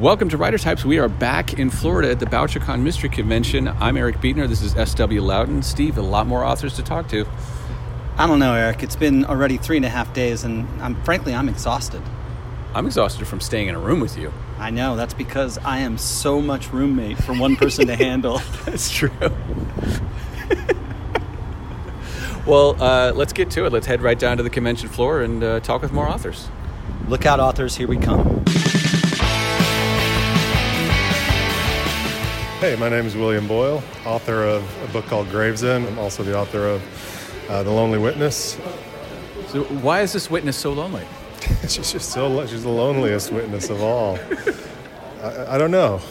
[0.00, 0.82] Welcome to Writer Types.
[0.82, 3.68] We are back in Florida at the BoucherCon Mystery Convention.
[3.68, 4.48] I'm Eric Beetner.
[4.48, 5.20] This is S.W.
[5.20, 5.62] Lauden.
[5.62, 7.26] Steve, a lot more authors to talk to.
[8.16, 8.82] I don't know, Eric.
[8.82, 12.00] It's been already three and a half days, and I'm frankly I'm exhausted.
[12.72, 14.32] I'm exhausted from staying in a room with you.
[14.56, 14.96] I know.
[14.96, 18.40] That's because I am so much roommate for one person to handle.
[18.64, 19.10] That's true.
[22.46, 23.72] well, uh, let's get to it.
[23.74, 26.48] Let's head right down to the convention floor and uh, talk with more authors.
[27.06, 27.76] Look out, authors.
[27.76, 28.29] Here we come.
[32.60, 35.86] Hey, my name is William Boyle, author of a book called Gravesend.
[35.86, 38.58] I'm also the author of uh, The Lonely Witness.
[39.48, 41.06] So, why is this witness so lonely?
[41.62, 44.18] she's just so she's the loneliest witness of all.
[45.22, 46.02] I, I don't know.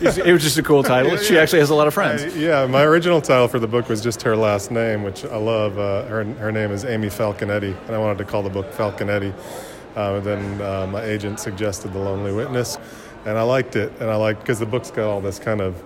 [0.00, 1.14] it was just a cool title.
[1.18, 2.22] She actually has a lot of friends.
[2.22, 5.36] I, yeah, my original title for the book was just her last name, which I
[5.36, 5.78] love.
[5.78, 9.34] Uh, her, her name is Amy Falconetti, and I wanted to call the book Falconetti.
[9.94, 12.78] Uh, then uh, my agent suggested The Lonely Witness
[13.24, 15.82] and I liked it, and I liked because the book's got all this kind of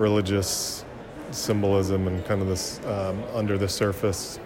[0.00, 0.84] religious
[1.30, 4.38] symbolism and kind of this um, under the surface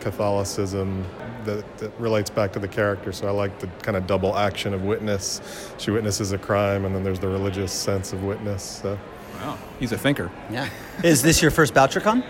[0.00, 1.04] Catholicism
[1.44, 3.12] that, that, relates back to the character.
[3.12, 5.40] So I like the kind of double action of witness.
[5.78, 8.62] She witnesses a crime, and then there's the religious sense of witness.
[8.62, 8.98] So.
[9.36, 10.30] Wow, he's a thinker.
[10.50, 10.68] Yeah.
[11.02, 12.24] Is this your first BoucherCon?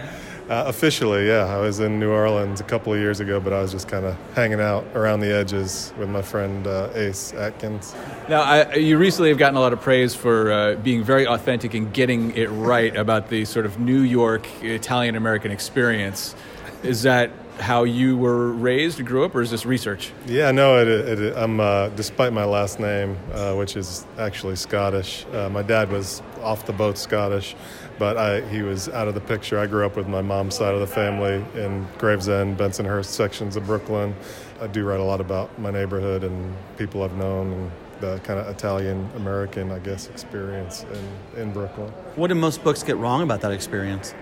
[0.51, 1.45] Uh, officially, yeah.
[1.45, 4.05] I was in New Orleans a couple of years ago, but I was just kind
[4.05, 7.95] of hanging out around the edges with my friend uh, Ace Atkins.
[8.29, 11.75] Now, I, you recently have gotten a lot of praise for uh, being very authentic
[11.75, 16.35] and getting it right about the sort of New York Italian American experience.
[16.83, 20.11] Is that how you were raised and grew up, or is this research?
[20.27, 24.57] Yeah, no, it, it, it, I'm, uh, despite my last name, uh, which is actually
[24.57, 27.55] Scottish, uh, my dad was off the boat Scottish
[28.01, 29.59] but I, he was out of the picture.
[29.59, 33.67] I grew up with my mom's side of the family in Gravesend, Bensonhurst sections of
[33.67, 34.17] Brooklyn.
[34.59, 38.41] I do write a lot about my neighborhood and people I've known and the kind
[38.41, 40.87] of Italian American, I guess, experience
[41.35, 41.91] in, in Brooklyn.
[42.17, 44.15] What do most books get wrong about that experience?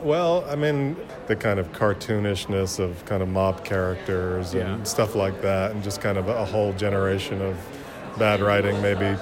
[0.00, 0.96] Well, I mean,
[1.28, 4.82] the kind of cartoonishness of kind of mob characters and yeah.
[4.82, 7.56] stuff like that, and just kind of a whole generation of
[8.18, 9.16] bad writing, maybe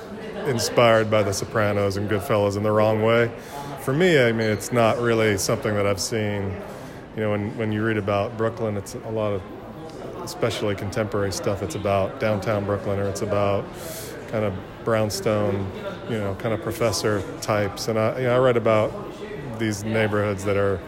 [0.46, 3.30] inspired by The Sopranos and Goodfellas in the wrong way
[3.82, 6.56] for me, I mean, it's not really something that I've seen.
[7.16, 9.42] You know, when, when you read about Brooklyn, it's a lot of,
[10.22, 11.62] especially contemporary stuff.
[11.62, 13.64] It's about downtown Brooklyn, or it's about
[14.28, 14.54] kind of
[14.84, 15.70] brownstone,
[16.08, 17.88] you know, kind of professor types.
[17.88, 18.92] And I, you know, I read about
[19.58, 20.80] these neighborhoods that are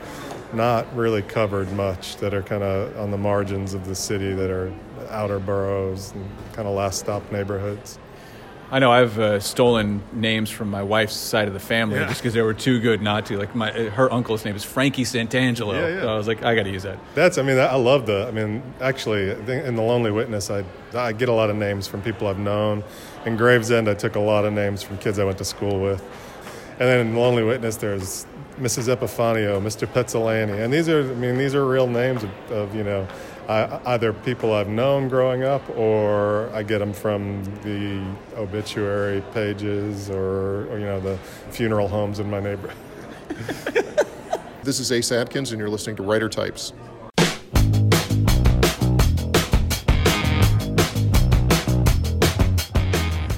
[0.53, 4.51] not really covered much, that are kind of on the margins of the city, that
[4.51, 4.73] are
[5.11, 7.99] outer boroughs and kind of last stop neighborhoods.
[8.75, 12.09] I know I've uh, stolen names from my wife's side of the family yeah.
[12.09, 13.37] just because they were too good not to.
[13.37, 15.75] Like my her uncle's name is Frankie Santangelo.
[15.75, 16.01] Yeah, yeah.
[16.01, 16.99] So I was like, I got to use that.
[17.15, 17.39] That's.
[17.39, 18.27] I mean, I love the.
[18.27, 22.03] I mean, actually, in the Lonely Witness, I I get a lot of names from
[22.03, 22.83] people I've known.
[23.27, 26.03] In Gravesend, I took a lot of names from kids I went to school with.
[26.81, 28.27] And then in Lonely Witness, there's
[28.59, 28.93] Mrs.
[28.93, 29.87] Epifanio, Mr.
[29.87, 31.03] Pezzolani, and these are.
[31.03, 33.07] I mean, these are real names of, of you know
[33.49, 38.03] I, either people I've known growing up or I get them from the
[38.37, 41.19] obituary pages or, or you know the
[41.51, 42.77] funeral homes in my neighborhood.
[44.63, 46.73] this is Ace Atkins, and you're listening to Writer Types.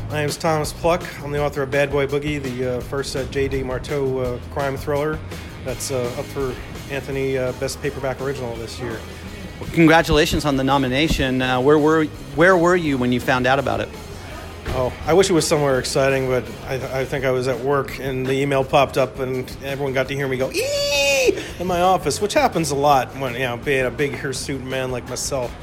[0.09, 1.03] My name is Thomas Pluck.
[1.25, 4.77] I'm the author of Bad Boy Boogie, the uh, first uh, Jay Desmarteaux uh, crime
[4.77, 5.19] thriller
[5.65, 6.55] that's uh, up for
[6.91, 9.01] Anthony uh, Best Paperback Original this year.
[9.61, 11.41] Well, congratulations on the nomination.
[11.41, 13.89] Uh, where were where were you when you found out about it?
[14.69, 17.99] Oh, I wish it was somewhere exciting, but I, I think I was at work
[17.99, 21.81] and the email popped up and everyone got to hear me go ee in my
[21.81, 25.55] office, which happens a lot when you know being a big hirsute man like myself.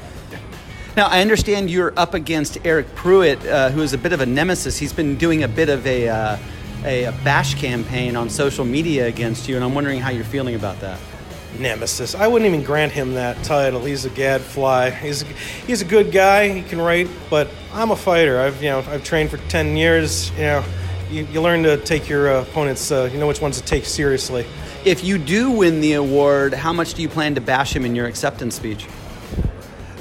[0.96, 4.26] Now, I understand you're up against Eryk Pruitt, uh, who is a bit of a
[4.26, 4.78] nemesis.
[4.78, 6.36] He's been doing a bit of a, uh,
[6.84, 10.54] a, a bash campaign on social media against you, and I'm wondering how you're feeling
[10.54, 11.00] about that
[11.58, 12.14] nemesis.
[12.14, 13.84] I wouldn't even grant him that title.
[13.84, 14.90] He's a gadfly.
[14.90, 15.22] He's
[15.66, 16.48] he's a good guy.
[16.48, 18.40] He can write, but I'm a fighter.
[18.40, 20.30] I've you know I've trained for ten years.
[20.32, 20.64] You know,
[21.10, 22.90] you, you learn to take your uh, opponents.
[22.90, 24.46] Uh, you know which ones to take seriously.
[24.84, 27.94] If you do win the award, how much do you plan to bash him in
[27.94, 28.86] your acceptance speech?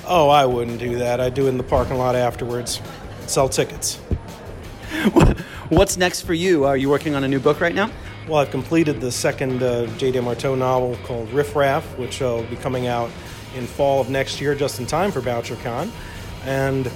[0.06, 1.22] Oh, I wouldn't do that.
[1.22, 2.82] I'd do it in the parking lot afterwards.
[3.28, 3.96] Sell tickets.
[5.70, 6.66] What's next for you?
[6.66, 7.90] Are you working on a new book right now?
[8.28, 12.44] Well, I've completed the second uh, Jay Desmarteaux novel called Riff Raff, which uh, will
[12.44, 13.12] be coming out
[13.54, 15.92] in fall of next year, just in time for BoucherCon.
[16.46, 16.90] And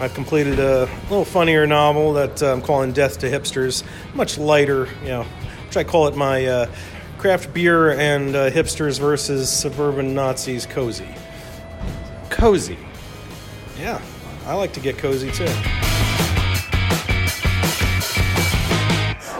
[0.00, 3.84] I've completed a little funnier novel that uh, I'm calling Death to Hipsters,
[4.14, 5.22] much lighter, you know,
[5.66, 6.70] which I call it my uh,
[7.16, 11.08] craft beer and uh, hipsters versus suburban Nazis cozy.
[12.28, 12.76] Cozy?
[13.78, 14.02] Yeah,
[14.46, 15.85] I like to get cozy too.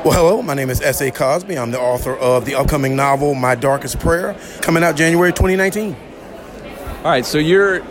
[0.07, 1.11] Well, hello, my name is S.A.
[1.11, 1.59] Cosby.
[1.59, 5.97] I'm the author of the upcoming novel, My Darkest Prayer, coming out January 2019.
[6.99, 7.83] All right, so you're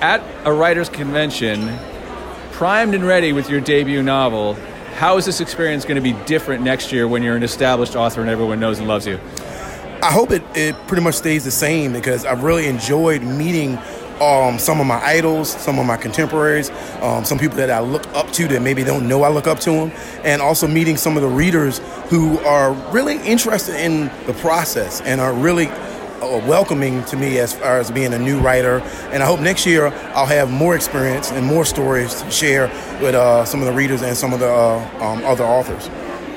[0.00, 1.76] at a writer's convention,
[2.52, 4.54] primed and ready with your debut novel.
[4.98, 8.20] How is this experience going to be different next year when you're an established author
[8.20, 9.18] and everyone knows and loves you?
[10.00, 13.80] I hope it, it pretty much stays the same because I've really enjoyed meeting
[14.20, 16.70] um, some of my idols, some of my contemporaries,
[17.00, 19.60] um, some people that I look up to that maybe don't know I look up
[19.60, 21.80] to them, and also meeting some of the readers
[22.10, 27.52] who are really interested in the process and are really uh, welcoming to me as
[27.52, 28.78] far as being a new writer.
[29.10, 32.68] And I hope next year I'll have more experience and more stories to share
[33.02, 35.88] with uh, some of the readers and some of the uh, um, other authors.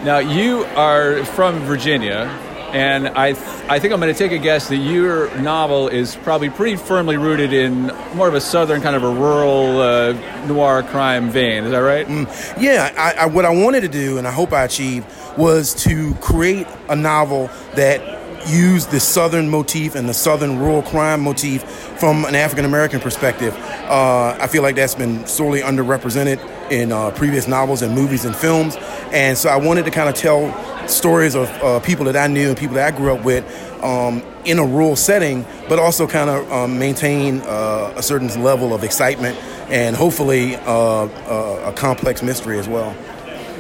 [0.04, 2.30] Now, you are from Virginia,
[2.74, 6.16] and I, th- I think I'm going to take a guess that your novel is
[6.18, 10.14] probably pretty firmly rooted in more of a southern kind of a rural uh,
[10.46, 11.64] noir crime vein.
[11.64, 12.08] Is that right?
[12.08, 12.94] Mm, yeah.
[12.98, 15.06] I, I, what I wanted to do, and I hope I achieved,
[15.38, 18.02] was to create a novel that
[18.50, 21.64] used the southern motif and the southern rural crime motif
[22.00, 23.54] from an African American perspective.
[23.90, 26.40] Uh, I feel like that's been sorely underrepresented
[26.72, 28.76] in uh, previous novels and movies and films,
[29.12, 30.48] and so I wanted to kind of tell
[30.90, 33.46] stories of uh, people that I knew and people that I grew up with
[33.84, 38.74] um, in a rural setting, but also kind of um, maintain uh, a certain level
[38.74, 39.38] of excitement
[39.70, 42.96] and hopefully uh, uh, a complex mystery as well.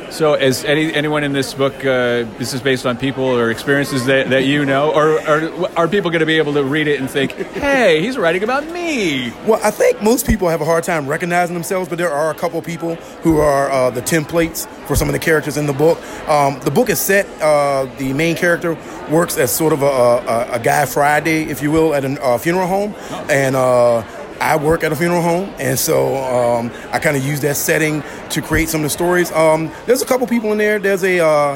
[0.09, 4.05] So, is any, anyone in this book, uh, this is based on people or experiences
[4.05, 4.89] that, that you know?
[4.91, 8.17] Or, or are people going to be able to read it and think, hey, he's
[8.17, 9.31] writing about me?
[9.45, 12.35] Well, I think most people have a hard time recognizing themselves, but there are a
[12.35, 16.01] couple people who are uh, the templates for some of the characters in the book.
[16.27, 18.77] Um, the book is set, uh, the main character
[19.09, 22.37] works as sort of a, a, a guy Friday, if you will, at a uh,
[22.37, 22.95] funeral home.
[22.97, 23.27] Oh.
[23.29, 24.03] And uh,
[24.39, 28.03] I work at a funeral home, and so um, I kind of use that setting
[28.29, 29.31] to create some of the stories.
[29.31, 30.79] Um, there's a couple people in there.
[30.79, 31.55] There's a uh,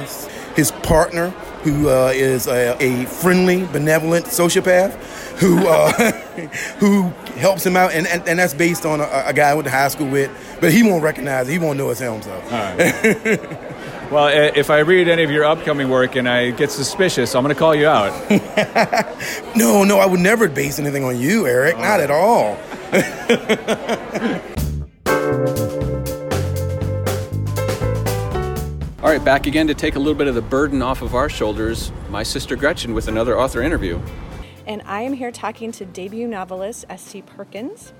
[0.55, 4.93] his partner who uh, is a, a, friendly, benevolent sociopath
[5.39, 5.91] who uh,
[6.79, 7.09] who
[7.39, 9.71] helps him out, and, and, and that's based on a, a, guy I went to
[9.71, 11.51] high school with, but he won't recognize it.
[11.51, 12.21] He won't know it's him.
[12.21, 12.31] So.
[14.11, 17.53] well, if I read any of your upcoming work and I get suspicious, I'm going
[17.53, 18.11] to call you out.
[19.55, 21.77] no, no, I would never base anything on you, Eric.
[21.77, 22.57] Not at all.
[29.11, 31.27] All right, back again to take a little bit of the burden off of our
[31.27, 31.91] shoulders.
[32.09, 33.99] My sister Gretchen with another author interview.
[34.65, 37.21] And I am here talking to debut novelist S.C.
[37.21, 37.91] Perkins.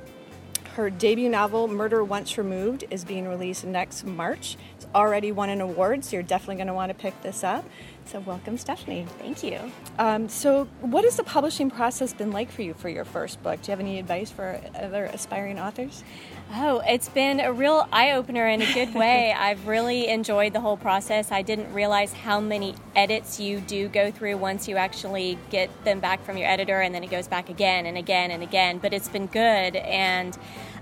[0.76, 4.56] Her debut novel, Murder Once Removed, is being released next March.
[4.78, 7.66] It's already won an award, so you're definitely going to want to pick this up.
[8.06, 9.06] So, welcome, Stephanie.
[9.20, 9.60] Thank you.
[10.00, 13.62] Um, so, what has the publishing process been like for you for your first book?
[13.62, 16.06] Do you have any advice for other aspiring authors?
[16.54, 19.32] Oh, it's been a real eye opener in a good way.
[19.32, 21.32] I've really enjoyed the whole process.
[21.32, 26.02] I didn't realize how many edits you do go through once you actually get them
[26.02, 28.80] back from your editor, and then it goes back again and again and again.
[28.80, 30.38] But it's been good, and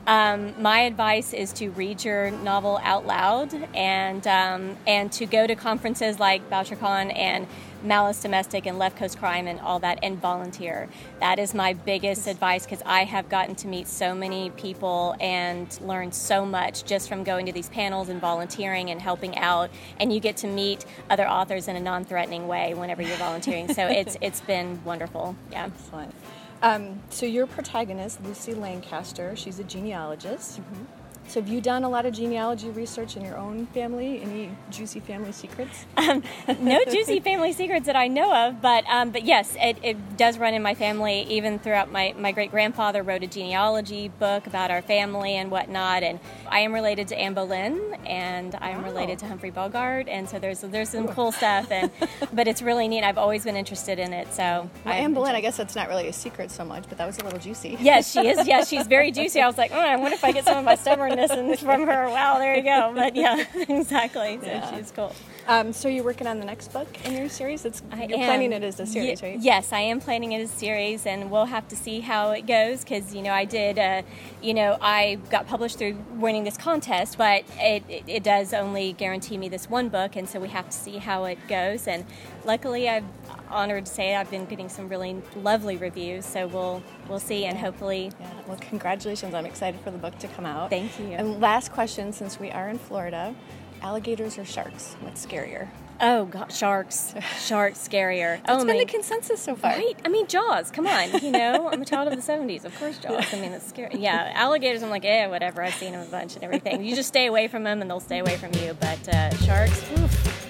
[0.07, 5.45] um, my advice is to read your novel out loud and um, and to go
[5.45, 7.45] to conferences like BoucherCon and
[7.83, 10.89] Malice Domestic and Left Coast Crime and all that and volunteer.
[11.19, 15.79] That is my biggest advice because I have gotten to meet so many people and
[15.81, 19.69] learn so much just from going to these panels and volunteering and helping out.
[19.99, 23.73] And you get to meet other authors in a non-threatening way whenever you're volunteering.
[23.73, 25.35] so it's it's been wonderful.
[25.51, 25.65] Yeah.
[25.65, 26.13] Excellent.
[26.61, 30.59] Um, so your protagonist, Lucy Lancaster, she's a genealogist.
[30.59, 30.98] Mm-hmm.
[31.29, 34.19] So, have you done a lot of genealogy research in your own family?
[34.19, 35.85] Any juicy family secrets?
[36.09, 36.23] Um,
[36.61, 40.39] no juicy family secrets that I know of, but um, but yes, it, it, does
[40.39, 41.23] run in my family.
[41.29, 46.01] Even throughout my my great grandfather wrote a genealogy book about our family and whatnot,
[46.01, 48.89] and I am related to Anne Boleyn, and I am wow.
[48.89, 51.91] related to Humphrey Bogart, and so there's there's some cool stuff, and
[52.33, 53.03] but it's really neat.
[53.03, 54.33] I've always been interested in it.
[54.33, 57.05] So well, Anne Boleyn, I guess that's not really a secret so much, but that
[57.05, 57.77] was a little juicy.
[57.79, 58.47] Yes, she is.
[58.47, 59.41] Yes, she's very juicy.
[59.41, 61.85] I was like, oh, I wonder if I get some of my stubbornness and from
[61.87, 62.09] her.
[62.09, 62.91] Wow, there you go.
[62.95, 64.39] But yeah, exactly.
[64.41, 64.77] So yeah.
[64.77, 65.13] she's cool.
[65.47, 67.65] Um, so you're working on the next book in your series?
[67.65, 68.25] It's, I you're am.
[68.25, 69.39] planning it as a series, y- right?
[69.39, 72.45] Yes, I am planning it as a series, and we'll have to see how it
[72.45, 74.03] goes because you know I did, uh,
[74.41, 78.93] you know, I got published through winning this contest, but it, it, it does only
[78.93, 81.87] guarantee me this one book, and so we have to see how it goes.
[81.87, 82.05] And
[82.45, 83.07] luckily, I'm
[83.49, 87.57] honored to say I've been getting some really lovely reviews, so we'll we'll see, and
[87.57, 88.11] hopefully.
[88.19, 88.27] Yeah.
[88.47, 89.33] Well, congratulations!
[89.33, 90.69] I'm excited for the book to come out.
[90.69, 91.07] Thank you.
[91.07, 93.35] And last question, since we are in Florida
[93.81, 94.95] alligators or sharks?
[95.01, 95.67] What's scarier?
[96.01, 97.13] Oh, God, sharks.
[97.41, 98.37] Sharks scarier.
[98.45, 98.73] That's Only.
[98.73, 99.71] been the consensus so far.
[99.71, 99.99] Right?
[100.05, 100.71] I mean, Jaws.
[100.71, 101.11] Come on.
[101.21, 102.63] You know, I'm a child of the 70s.
[102.63, 103.33] Of course, Jaws.
[103.33, 103.95] I mean, that's scary.
[103.97, 105.61] Yeah, alligators, I'm like, eh, whatever.
[105.61, 106.85] I've seen them a bunch and everything.
[106.85, 108.77] You just stay away from them and they'll stay away from you.
[108.79, 110.45] But uh, sharks, oof.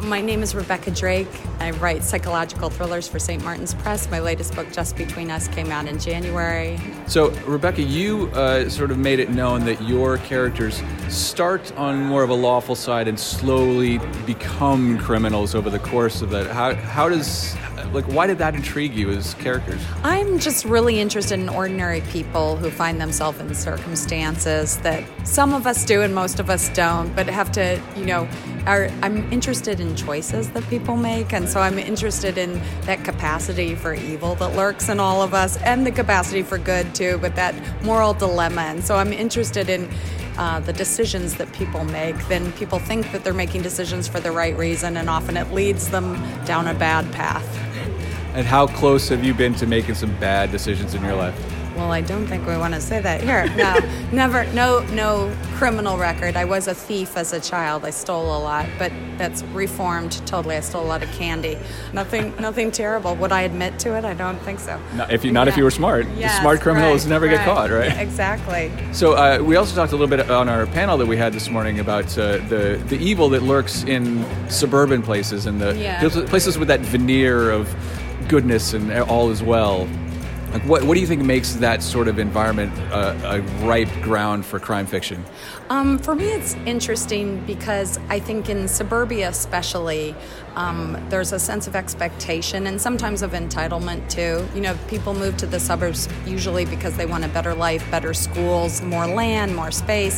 [0.00, 1.28] My name is Rebecca Drake.
[1.60, 3.42] I write psychological thrillers for St.
[3.42, 4.10] Martin's Press.
[4.10, 6.78] My latest book, Just Between Us, came out in January.
[7.06, 12.22] So, Rebecca, you uh, sort of made it known that your characters start on more
[12.22, 16.46] of a lawful side and slowly become criminals over the course of that.
[16.46, 17.56] How, how does
[17.92, 22.56] like why did that intrigue you as characters i'm just really interested in ordinary people
[22.56, 27.14] who find themselves in circumstances that some of us do and most of us don't
[27.14, 28.28] but have to you know
[28.66, 33.74] are i'm interested in choices that people make and so i'm interested in that capacity
[33.74, 37.34] for evil that lurks in all of us and the capacity for good too but
[37.34, 39.88] that moral dilemma and so i'm interested in
[40.38, 44.30] uh, the decisions that people make, then people think that they're making decisions for the
[44.30, 46.14] right reason, and often it leads them
[46.44, 47.44] down a bad path.
[48.34, 51.34] And how close have you been to making some bad decisions in your life?
[51.78, 53.46] Well, I don't think we want to say that here.
[53.54, 53.78] No,
[54.12, 54.44] never.
[54.52, 56.36] No, no criminal record.
[56.36, 57.84] I was a thief as a child.
[57.84, 60.56] I stole a lot, but that's reformed totally.
[60.56, 61.56] I stole a lot of candy.
[61.92, 63.14] Nothing, nothing terrible.
[63.14, 64.04] Would I admit to it?
[64.04, 64.80] I don't think so.
[64.96, 65.52] Not if you, not yeah.
[65.52, 66.08] if you were smart.
[66.16, 67.36] Yes, smart criminals right, never right.
[67.36, 67.96] get caught, right?
[68.08, 68.72] Exactly.
[68.92, 71.48] So uh, we also talked a little bit on our panel that we had this
[71.48, 76.08] morning about uh, the the evil that lurks in suburban places and the yeah.
[76.26, 77.72] places with that veneer of
[78.28, 79.88] goodness and all is well.
[80.52, 84.46] Like what, what do you think makes that sort of environment uh, a ripe ground
[84.46, 85.24] for crime fiction?
[85.68, 90.14] Um, for me, it's interesting because I think in suburbia, especially,
[90.56, 94.46] um, there's a sense of expectation and sometimes of entitlement too.
[94.54, 98.14] You know, people move to the suburbs usually because they want a better life, better
[98.14, 100.17] schools, more land, more space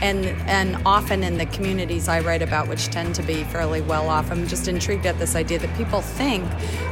[0.00, 4.08] and and often in the communities I write about, which tend to be fairly well
[4.08, 6.44] off, I'm just intrigued at this idea that people think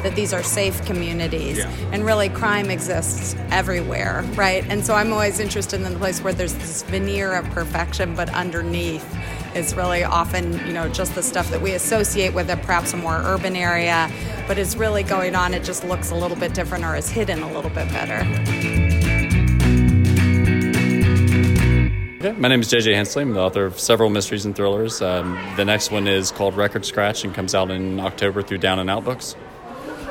[0.02, 1.70] that these are safe communities, yeah.
[1.92, 4.64] and really crime exists everywhere, right?
[4.68, 8.28] And so I'm always interested in the place where there's this veneer of perfection, but
[8.30, 9.04] underneath
[9.54, 12.96] is really often, you know, just the stuff that we associate with a perhaps a
[12.96, 14.10] more urban area,
[14.46, 15.54] but is really going on.
[15.54, 18.77] It just looks a little bit different or is hidden a little bit better.
[22.20, 23.22] Yeah, my name is JJ Hensley.
[23.22, 25.00] I'm the author of several mysteries and thrillers.
[25.00, 28.80] Um, the next one is called Record Scratch and comes out in October through Down
[28.80, 29.36] and Out Books.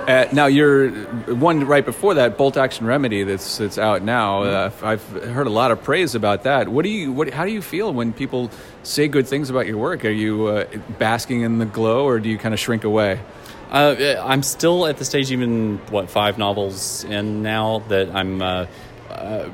[0.08, 0.90] Uh, now, you're
[1.36, 4.44] one right before that, Bolt Action Remedy, that's that's out now.
[4.44, 6.70] Uh, I've heard a lot of praise about that.
[6.70, 8.52] What do you, what, how do you feel when people
[8.84, 10.06] say good things about your work?
[10.06, 10.66] Are you uh,
[10.98, 13.20] basking in the glow, or do you kind of shrink away?
[13.70, 18.66] Uh, I'm still at the stage, even what five novels in now, that I'm uh,
[19.10, 19.50] uh,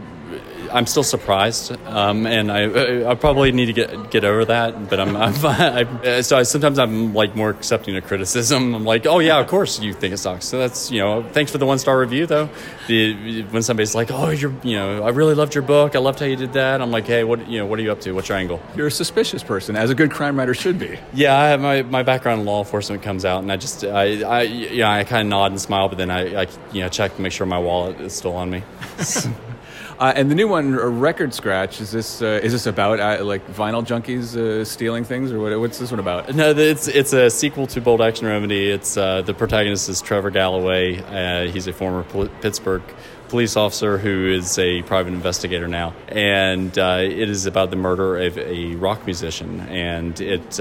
[0.73, 4.89] I'm still surprised, um, and I, I probably need to get get over that.
[4.89, 8.73] But I'm, I'm I, so I, sometimes I'm like more accepting of criticism.
[8.73, 10.45] I'm like, oh yeah, of course you think it sucks.
[10.45, 12.49] So that's you know, thanks for the one star review though.
[12.87, 15.95] The, when somebody's like, oh, you're you know, I really loved your book.
[15.95, 16.81] I loved how you did that.
[16.81, 18.11] I'm like, hey, what you know, what are you up to?
[18.13, 18.59] What's your angle?
[18.75, 20.97] You're a suspicious person, as a good crime writer should be.
[21.13, 24.41] Yeah, I, my my background in law enforcement comes out, and I just I I
[24.41, 27.21] yeah I kind of nod and smile, but then I, I you know check to
[27.21, 28.63] make sure my wallet is still on me.
[29.99, 33.47] Uh, and the new one, Record Scratch, is this uh, is this about uh, like
[33.47, 36.33] vinyl junkies uh, stealing things, or what, what's this one about?
[36.33, 38.69] No, it's it's a sequel to Bolt Action Remedy.
[38.69, 40.97] It's uh, the protagonist is Trevor Galloway.
[40.97, 42.03] Uh, he's a former
[42.41, 42.81] Pittsburgh
[43.29, 48.37] police officer who is a private investigator now, and it is about the murder of
[48.37, 49.61] a rock musician.
[49.61, 50.59] And it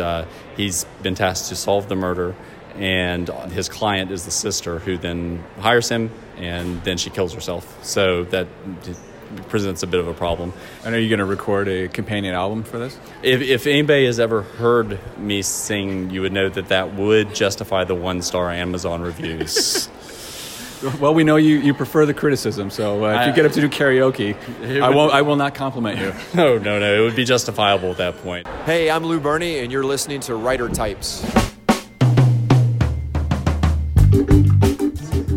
[0.57, 2.35] he's been tasked to solve the murder
[2.77, 7.85] and his client is the sister who then hires him and then she kills herself
[7.85, 8.47] so that
[9.49, 10.53] presents a bit of a problem.
[10.85, 12.99] And are you going to record a companion album for this?
[13.23, 17.85] If, if anybody has ever heard me sing, you would know that that would justify
[17.85, 19.89] the one star Amazon reviews.
[21.01, 23.61] well, we know you, you prefer the criticism, so uh, if you get up to
[23.61, 24.35] do karaoke,
[24.81, 26.13] I won't I will not compliment you.
[26.35, 28.47] no, no, no, it would be justifiable at that point.
[28.65, 31.23] Hey, I'm Lou Berney, and you're listening to Writer Types.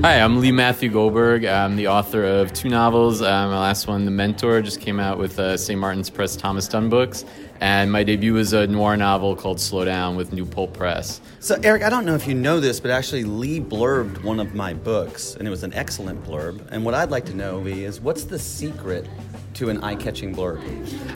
[0.05, 1.45] Hi, I'm Lee Matthew Goldberg.
[1.45, 3.23] I'm the author of two novels.
[3.23, 5.79] Um, my last one, The Mentor, just came out with uh, St.
[5.79, 7.25] Martin's Press Thomas Dunne Books.
[7.59, 11.21] And my debut was a noir novel called Slow Down with New Press.
[11.39, 14.53] So, Eric, I don't know if you know this, but actually, Lee blurbed one of
[14.53, 16.63] my books, and it was an excellent blurb.
[16.69, 19.07] And what I'd like to know, Lee, is what's the secret
[19.55, 20.59] to an eye-catching blurb?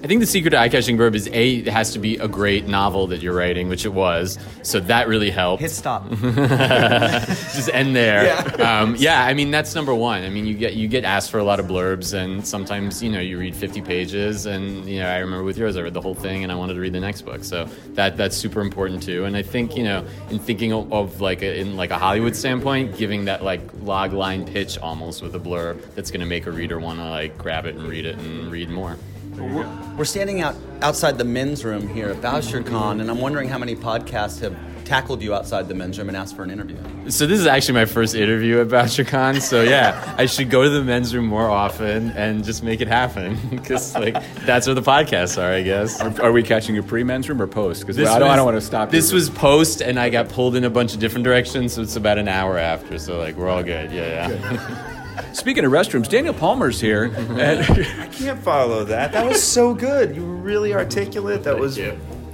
[0.03, 2.67] I think the secret to eye-catching blurb is a it has to be a great
[2.67, 4.38] novel that you're writing, which it was.
[4.63, 5.62] So that really helped.
[5.62, 6.10] Hit stop.
[6.19, 8.25] Just end there.
[8.25, 8.79] Yeah.
[8.81, 9.24] Um, yeah.
[9.25, 10.24] I mean that's number one.
[10.24, 13.10] I mean you get you get asked for a lot of blurbs, and sometimes you
[13.10, 16.01] know you read 50 pages, and you know I remember with yours I read the
[16.01, 17.43] whole thing, and I wanted to read the next book.
[17.43, 19.25] So that that's super important too.
[19.25, 22.36] And I think you know in thinking of, of like a, in like a Hollywood
[22.36, 26.46] standpoint, giving that like log line pitch almost with a blurb that's going to make
[26.46, 28.17] a reader want to like grab it and read it.
[28.17, 28.98] And, and read more.
[29.98, 33.75] We're standing out outside the men's room here at BoucherCon, and I'm wondering how many
[33.75, 36.75] podcasts have tackled you outside the men's room and asked for an interview.
[37.12, 39.39] So this is actually my first interview at BoucherCon.
[39.39, 42.88] So yeah, I should go to the men's room more often and just make it
[42.88, 46.01] happen because like that's where the podcasts are, I guess.
[46.01, 47.81] Are, are we catching a pre-men's room or post?
[47.81, 48.89] Because This I, don't- I was- don't want to stop.
[48.89, 49.15] This you.
[49.15, 51.74] was post, and I got pulled in a bunch of different directions.
[51.74, 52.98] So it's about an hour after.
[53.00, 53.91] So like we're all good.
[53.91, 54.98] Yeah, yeah.
[55.33, 57.05] Speaking of restrooms, Daniel Palmer's here.
[57.05, 57.59] and-
[57.99, 59.11] I can't follow that.
[59.11, 60.15] That was so good.
[60.15, 61.43] You were really articulate.
[61.43, 61.79] That was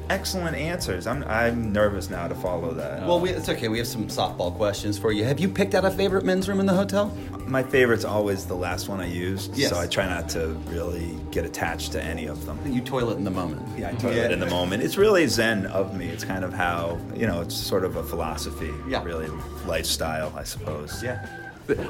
[0.10, 1.08] excellent answers.
[1.08, 3.08] I'm I'm nervous now to follow that.
[3.08, 3.68] Well, we, it's okay.
[3.70, 5.24] We have some softball questions for you.
[5.24, 7.08] Have you picked out a favorite men's room in the hotel?
[7.48, 9.70] My favorite's always the last one I used, Yes.
[9.70, 12.60] so I try not to really get attached to any of them.
[12.72, 13.62] You toilet in the moment.
[13.77, 14.30] Yeah, I toilet Yeah.
[14.32, 14.82] in the moment.
[14.84, 16.08] It's really zen of me.
[16.08, 17.42] It's kind of how you know.
[17.42, 18.72] It's sort of a philosophy.
[18.88, 19.04] Yeah.
[19.04, 19.27] Really
[19.65, 21.01] lifestyle, I suppose.
[21.04, 21.25] Yeah.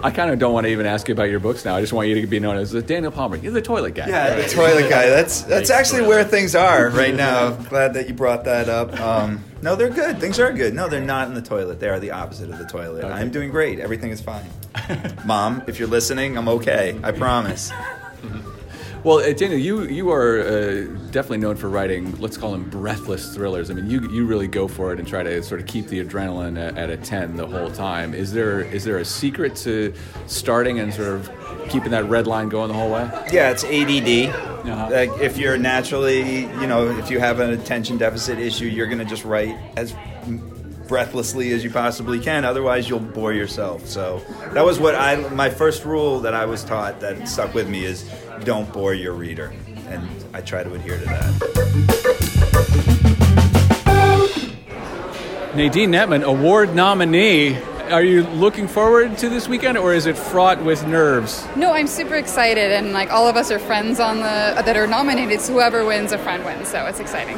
[0.01, 1.75] I kind of don't want to even ask you about your books now.
[1.75, 3.35] I just want you to be known as the Daniel Palmer.
[3.35, 4.07] You're the toilet guy.
[4.07, 5.09] Yeah, the toilet guy.
[5.09, 7.51] That's that's actually where things are right now.
[7.51, 8.97] Glad that you brought that up.
[8.99, 10.19] Um, no, they're good.
[10.19, 10.73] Things are good.
[10.73, 11.79] No, they're not in the toilet.
[11.79, 13.03] They are the opposite of the toilet.
[13.05, 13.79] I'm doing great.
[13.79, 14.45] Everything is fine.
[15.25, 16.97] Mom, if you're listening, I'm okay.
[17.03, 17.71] I promise.
[19.05, 23.35] Well, uh, Daniel, you you are uh, definitely known for writing, let's call them breathless
[23.35, 23.69] thrillers.
[23.69, 26.03] I mean, you you really go for it and try to sort of keep the
[26.03, 28.15] adrenaline at, at a ten the whole time.
[28.15, 29.93] Is there is there a secret to
[30.25, 31.31] starting and sort of
[31.69, 33.07] keeping that red line going the whole way?
[33.31, 34.33] Yeah, it's ADD.
[34.67, 34.89] Uh-huh.
[34.89, 38.97] Like if you're naturally, you know, if you have an attention deficit issue, you're going
[38.97, 39.93] to just write as
[40.87, 42.45] breathlessly as you possibly can.
[42.45, 43.85] Otherwise, you'll bore yourself.
[43.87, 44.21] So
[44.53, 47.85] that was what I my first rule that I was taught that stuck with me
[47.85, 48.09] is
[48.43, 49.53] don't bore your reader,
[49.89, 51.33] and I try to adhere to that.
[55.55, 57.57] Nadine Nettmann, award nominee.
[57.91, 61.47] Are you looking forward to this weekend, or is it fraught with nerves?
[61.55, 64.23] No, I'm super excited, and like all of us are friends on the
[64.65, 65.39] that are nominated.
[65.39, 66.67] So whoever wins, a friend wins.
[66.67, 67.37] So it's exciting.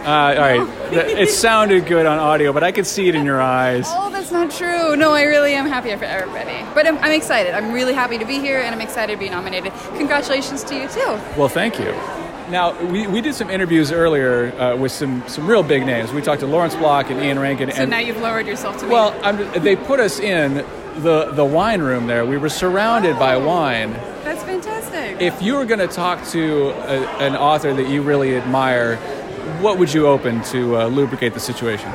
[0.00, 3.40] Uh, all right, it sounded good on audio, but I could see it in your
[3.40, 3.84] eyes.
[3.88, 4.96] Oh, that's not true.
[4.96, 6.64] No, I really am happy for everybody.
[6.74, 7.54] But I'm, I'm excited.
[7.54, 9.72] I'm really happy to be here, and I'm excited to be nominated.
[9.96, 11.18] Congratulations to you too.
[11.36, 11.94] Well, thank you.
[12.50, 16.12] Now, we, we did some interviews earlier uh, with some, some real big names.
[16.12, 17.70] We talked to Lawrence Block and Ian Rankin.
[17.70, 18.92] So and, now you've lowered yourself to me.
[18.92, 20.54] well, I'm, they put us in
[21.02, 22.26] the, the wine room there.
[22.26, 23.92] We were surrounded by wine.
[24.24, 25.20] that's fantastic.
[25.20, 28.98] If you were going to talk to a, an author that you really admire,
[29.60, 31.92] what would you open to uh, lubricate the situation?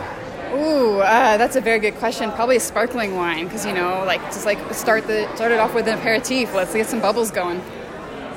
[0.53, 2.31] Ooh, uh, that's a very good question.
[2.31, 5.73] Probably a sparkling wine, because you know, like just like start the start it off
[5.73, 6.53] with an aperitif.
[6.53, 7.61] Let's get some bubbles going.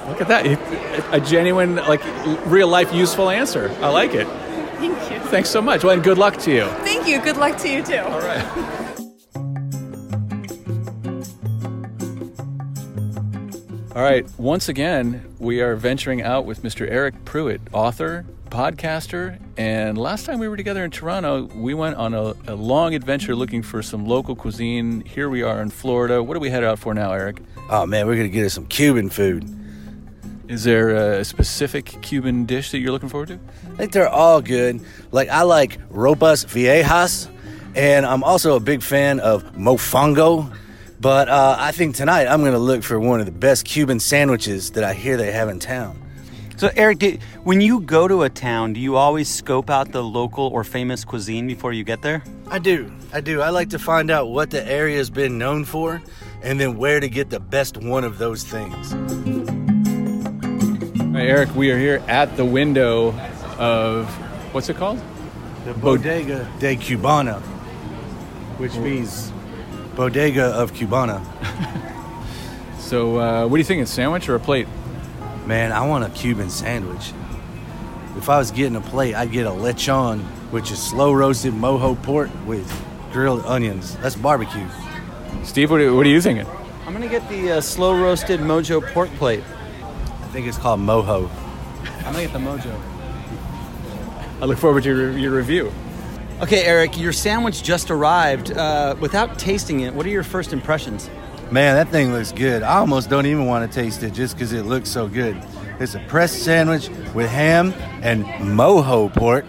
[0.08, 1.12] Look at that.
[1.12, 2.00] A genuine, like,
[2.46, 3.70] real life useful answer.
[3.82, 4.26] I like it.
[4.78, 5.18] Thank you.
[5.28, 5.84] Thanks so much.
[5.84, 6.64] Well, and good luck to you.
[6.82, 7.20] Thank you.
[7.20, 7.98] Good luck to you too.
[7.98, 8.78] All right.
[13.94, 16.88] All right, once again, we are venturing out with Mr.
[16.88, 22.14] Eryk Pruitt, author, podcaster, and last time we were together in Toronto, we went on
[22.14, 25.02] a, a long adventure looking for some local cuisine.
[25.02, 26.22] Here we are in Florida.
[26.22, 27.40] What do we head out for now, Eric?
[27.70, 29.44] Oh man, we're gonna get us some Cuban food.
[30.48, 33.40] Is there a specific Cuban dish that you're looking forward to?
[33.72, 34.80] I think they're all good.
[35.12, 37.28] Like I like ropas viejas,
[37.74, 40.50] and I'm also a big fan of mofongo.
[41.00, 44.70] But uh, I think tonight I'm gonna look for one of the best Cuban sandwiches
[44.72, 45.97] that I hear they have in town.
[46.58, 50.02] So, Eric, do, when you go to a town, do you always scope out the
[50.02, 52.24] local or famous cuisine before you get there?
[52.48, 52.90] I do.
[53.12, 53.40] I do.
[53.40, 56.02] I like to find out what the area's been known for
[56.42, 58.92] and then where to get the best one of those things.
[58.92, 58.98] All
[61.12, 63.12] right, Eric, we are here at the window
[63.56, 64.08] of
[64.52, 65.00] what's it called?
[65.64, 67.40] The Bodega de Cubana,
[68.58, 69.32] which means
[69.94, 71.24] Bodega of Cubana.
[72.88, 73.82] So, uh, what do you think?
[73.82, 74.66] A sandwich or a plate?
[75.48, 77.14] Man, I want a Cuban sandwich.
[78.18, 82.00] If I was getting a plate, I'd get a lechon, which is slow roasted mojo
[82.02, 82.70] pork with
[83.12, 83.96] grilled onions.
[84.02, 84.66] That's barbecue.
[85.44, 86.46] Steve, what are, what are you thinking?
[86.84, 89.42] I'm gonna get the uh, slow roasted mojo pork plate.
[89.42, 91.30] I think it's called mojo.
[92.04, 92.78] I'm gonna get the mojo.
[94.42, 95.72] I look forward to your, your review.
[96.42, 98.52] Okay, Eric, your sandwich just arrived.
[98.52, 101.08] Uh, without tasting it, what are your first impressions?
[101.50, 102.62] Man, that thing looks good.
[102.62, 105.40] I almost don't even want to taste it just because it looks so good.
[105.80, 109.46] It's a pressed sandwich with ham and mojo pork,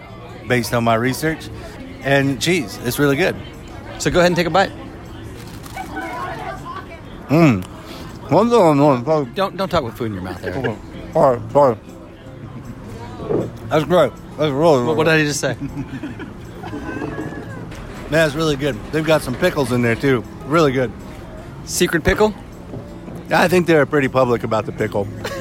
[0.48, 1.48] based on my research,
[2.02, 2.78] and cheese.
[2.84, 3.36] It's really good.
[3.98, 4.72] So go ahead and take a bite.
[7.28, 7.64] Mmm.
[8.30, 10.78] One thing Don't don't talk with food in your mouth, Eric.
[11.14, 11.76] All right, sorry.
[13.68, 14.12] That's great.
[14.38, 15.54] That's really, What, what did I just say?
[18.10, 18.76] That's really good.
[18.90, 20.24] They've got some pickles in there too.
[20.46, 20.90] Really good.
[21.64, 22.34] Secret pickle?
[23.30, 25.06] I think they're pretty public about the pickle.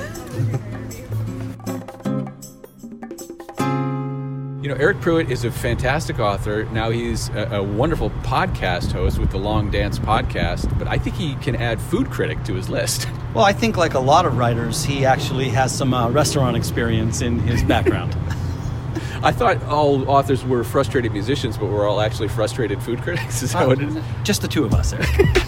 [4.61, 6.65] You know, Eryk Pruitt is a fantastic author.
[6.65, 11.15] Now he's a, a, wonderful podcast host with the Long Dance podcast, but I think
[11.15, 13.07] he can add food critic to his list.
[13.33, 17.21] Well, I think, like a lot of writers, he actually has some uh, restaurant experience
[17.21, 18.15] in his background.
[19.23, 23.43] I thought all authors were frustrated musicians, but we're all actually frustrated food critics.
[23.43, 24.03] Is that uh, what it is?
[24.23, 25.45] Just the two of us, Eric.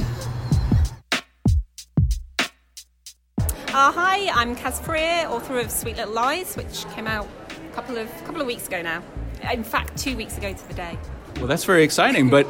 [3.82, 7.98] Uh, hi, I'm Caz Frear, author of Sweet Little Lies, which came out a couple
[7.98, 9.02] of couple of weeks ago now.
[9.52, 11.00] In fact, two weeks ago to the day.
[11.38, 12.46] Well, that's very exciting, but.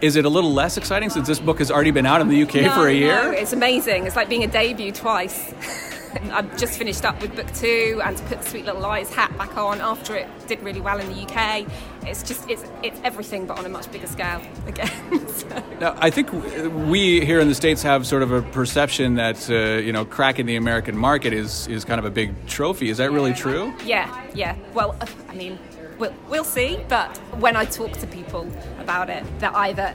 [0.00, 2.42] Is it a little less exciting since this book has already been out in the
[2.42, 3.14] UK no, for a year?
[3.14, 4.04] No, it's amazing.
[4.04, 5.54] It's like being a debut twice.
[6.32, 9.56] I've just finished up with book two and to put Sweet Little Lies hat back
[9.56, 11.66] on after it did really well in the UK.
[12.06, 15.28] It's just it's it's everything but on a much bigger scale again.
[15.28, 15.62] so.
[15.80, 19.80] Now, I think we here in the states have sort of a perception that uh,
[19.80, 22.90] you know cracking the American market is is kind of a big trophy.
[22.90, 23.16] Is that yeah.
[23.16, 23.72] really true?
[23.84, 24.56] Yeah, yeah.
[24.74, 25.58] Well, uh, I mean,
[25.98, 26.78] we'll, we'll see.
[26.88, 29.94] But when I talk to people about it, they're either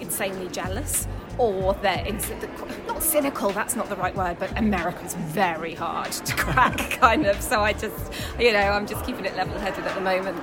[0.00, 1.06] insanely jealous
[1.38, 6.78] or they're not cynical that's not the right word but america's very hard to crack
[7.00, 7.40] kind of.
[7.40, 10.42] So i just you know i'm just keeping it level-headed at the moment.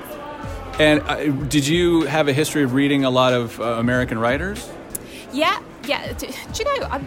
[0.79, 4.69] And uh, did you have a history of reading a lot of uh, american writers?
[5.31, 6.13] Yeah yeah.
[6.13, 7.05] Do, do you know I'm,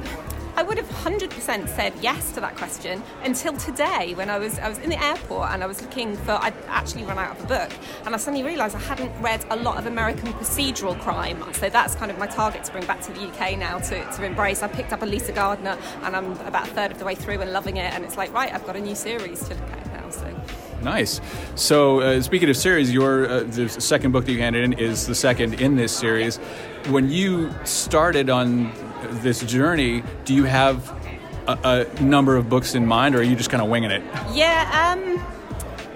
[0.54, 4.68] I would have 100% said yes to that question until today when I was I
[4.68, 7.46] was in the airport and I was looking for I'd actually run out of a
[7.46, 7.70] book.
[8.04, 11.42] And I suddenly realised I hadn't read a lot of American procedural crime.
[11.54, 14.24] So that's kind of my target to bring back to the UK now to, to
[14.24, 14.62] embrace.
[14.62, 17.40] I picked up a Lisa Gardner and I'm about a third of the way through
[17.40, 17.92] and loving it.
[17.94, 20.36] And it's like right I've got a new series to look at now so.
[20.82, 21.20] Nice.
[21.54, 25.06] So, uh, speaking of series, your uh, the second book that you handed in is
[25.06, 26.38] the second in this series.
[26.88, 28.72] When you started on
[29.22, 30.88] this journey, do you have
[31.46, 34.02] a, a number of books in mind, or are you just kind of winging it?
[34.32, 34.94] Yeah.
[34.96, 35.24] Um,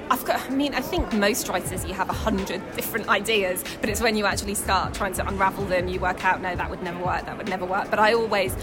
[0.09, 3.91] I've got, I mean, I think most writers you have a hundred different ideas, but
[3.91, 6.83] it's when you actually start trying to unravel them, you work out, no, that would
[6.83, 7.91] never work, that would never work.
[7.91, 8.55] But I always,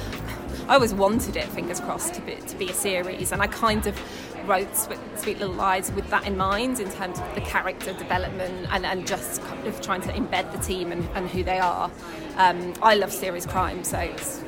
[0.69, 3.85] I always wanted it, fingers crossed, to be, to be a series, and I kind
[3.87, 3.99] of
[4.47, 8.67] wrote Sweet, Sweet Little Lies with that in mind in terms of the character development
[8.71, 11.89] and, and just kind of trying to embed the team and, and who they are.
[12.37, 14.43] Um, I love serious crime, so it's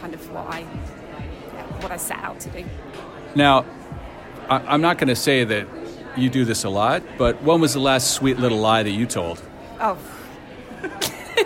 [0.00, 2.64] kind of what I yeah, what I set out to do.
[3.34, 3.64] Now,
[4.48, 5.66] I, I'm not going to say that
[6.16, 9.06] you do this a lot, but when was the last sweet little lie that you
[9.06, 9.40] told?
[9.80, 9.98] Oh.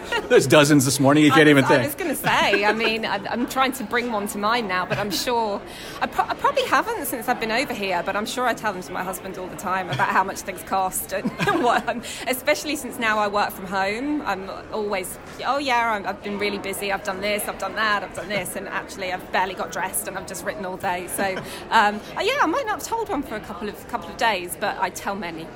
[0.29, 1.25] There's dozens this morning.
[1.25, 1.83] You can't was, even think.
[1.83, 2.65] I was going to say.
[2.65, 5.61] I mean, I, am trying to bring one to mind now, but I'm sure
[6.01, 8.03] I, pro- I, probably haven't since I've been over here.
[8.05, 10.41] But I'm sure I tell them to my husband all the time about how much
[10.41, 11.31] things cost and
[11.63, 11.89] what.
[11.89, 14.23] I'm, especially since now I work from home.
[14.23, 16.93] I'm always, oh yeah, i have been really busy.
[16.93, 20.09] I've done this, I've done that, I've done this, and actually I've barely got dressed
[20.09, 21.07] and I've just written all day.
[21.09, 21.37] So
[21.71, 24.57] um, yeah, I might not have told one for a couple of couple of days,
[24.59, 25.47] but I tell many.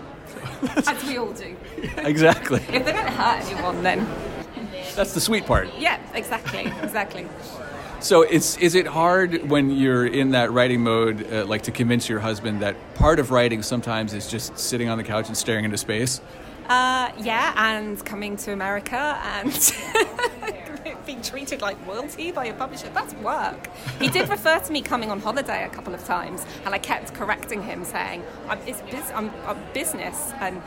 [0.87, 1.57] As we all do.
[1.99, 2.61] Exactly.
[2.61, 4.07] if they don't hurt anyone, then
[4.95, 5.69] that's the sweet part.
[5.79, 7.27] Yeah, exactly, exactly.
[8.01, 12.09] So it's is it hard when you're in that writing mode, uh, like to convince
[12.09, 15.65] your husband that part of writing sometimes is just sitting on the couch and staring
[15.65, 16.21] into space?
[16.69, 19.53] Uh, yeah, and coming to America and
[21.09, 22.91] being treated like royalty by a publisher.
[22.91, 23.71] That's work.
[23.99, 27.15] He did refer to me coming on holiday a couple of times, and I kept
[27.15, 30.33] correcting him, saying, I'm, it's, I'm, I'm business.
[30.39, 30.61] And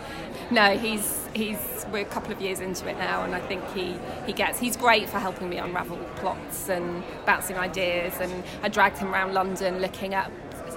[0.50, 3.96] no, he's, he's, we're a couple of years into it now, and I think he,
[4.26, 8.16] he gets, he's great for helping me unravel plots and bouncing ideas.
[8.20, 10.32] And I dragged him around London looking at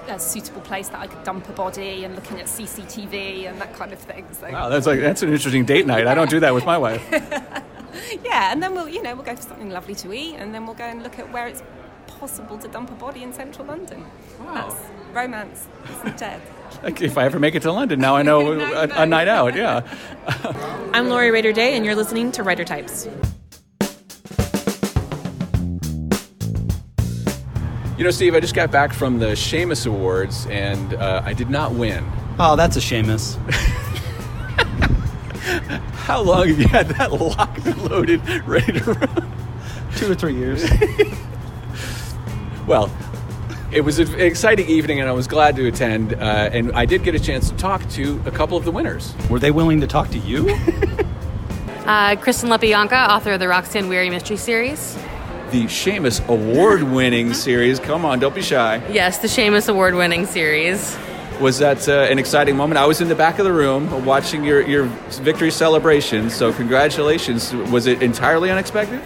[0.07, 3.73] a suitable place that I could dump a body and looking at CCTV and that
[3.73, 4.27] kind of thing.
[4.39, 4.51] So.
[4.51, 6.05] Wow, that's like that's an interesting date night.
[6.05, 7.01] I don't do that with my wife.
[8.23, 10.65] yeah, and then we'll you know we'll go for something lovely to eat, and then
[10.65, 11.63] we'll go and look at where it's
[12.07, 14.05] possible to dump a body in central London.
[14.39, 14.53] Wow.
[14.53, 14.75] That's
[15.13, 15.67] romance.
[16.03, 16.41] It's dead.
[16.83, 19.55] If I ever make it to London, now I know a, a night out.
[19.55, 19.81] Yeah.
[20.93, 23.07] I'm Lori Rader-Day, and you're listening to Writer Types.
[27.97, 31.49] You know, Steve, I just got back from the Shamus Awards, and uh, I did
[31.49, 32.05] not win.
[32.39, 33.37] Oh, that's a Shamus.
[36.05, 39.33] How long have you had that locked and loaded, ready to run?
[39.95, 40.63] Two or three years.
[42.67, 42.95] well,
[43.71, 46.13] it was an exciting evening, and I was glad to attend.
[46.13, 49.15] Uh, and I did get a chance to talk to a couple of the winners.
[49.31, 50.47] Were they willing to talk to you?
[51.87, 54.95] uh, Kristen Lepionka, author of the Roxanne Weary Mystery Series
[55.51, 57.79] the Shamus award winning series.
[57.79, 58.81] Come on, don't be shy.
[58.91, 60.97] Yes, the Shamus award winning series.
[61.39, 62.77] Was that uh, an exciting moment?
[62.77, 64.85] I was in the back of the room watching your, your
[65.21, 67.53] victory celebration, so congratulations.
[67.53, 69.01] Was it entirely unexpected?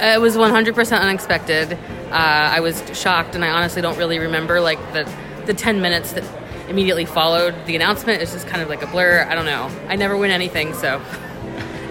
[0.00, 1.74] Uh, it was 100% unexpected.
[1.74, 1.78] Uh,
[2.10, 5.10] I was shocked, and I honestly don't really remember like the,
[5.44, 6.24] the 10 minutes that
[6.68, 8.22] immediately followed the announcement.
[8.22, 9.26] It's just kind of like a blur.
[9.28, 9.70] I don't know.
[9.88, 11.02] I never win anything, so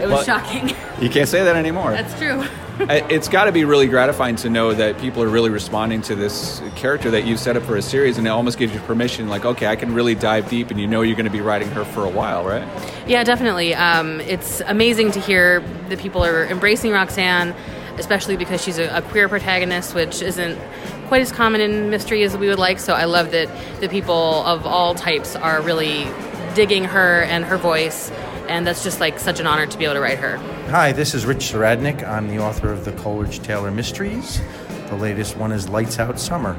[0.04, 0.76] it was Well- shocking.
[1.02, 1.92] You can't say that anymore.
[1.92, 2.44] That's true.
[2.80, 6.60] It's got to be really gratifying to know that people are really responding to this
[6.76, 9.46] character that you've set up for a series, and it almost gives you permission, like,
[9.46, 11.86] okay, I can really dive deep, and you know you're going to be writing her
[11.86, 12.68] for a while, right?
[13.08, 13.76] Yeah, definitely.
[13.76, 17.54] Um, it's amazing to hear that people are embracing Roxanne,
[18.00, 20.58] especially because she's a, a queer protagonist, which isn't
[21.10, 22.80] quite as common in mystery as we would like.
[22.80, 23.50] So I love that
[23.82, 26.08] the people of all types are really
[26.56, 28.10] digging her and her voice,
[28.48, 30.38] and that's just like such an honor to be able to write her.
[30.70, 32.08] Hi, this is Rich Zahradnik.
[32.08, 34.42] I'm the author of the Coleridge Taylor Mysteries.
[34.90, 36.58] The latest one is Lights Out Summer.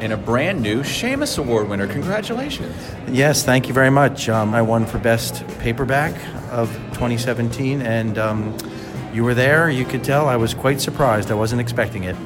[0.00, 1.86] And a brand new Shamus Award winner.
[1.86, 2.74] Congratulations.
[3.08, 4.28] Yes, thank you very much.
[4.28, 6.14] Um, I won for Best Paperback
[6.50, 8.56] of 2017, and um,
[9.14, 9.70] you were there.
[9.70, 11.30] You could tell I was quite surprised.
[11.30, 12.16] I wasn't expecting it.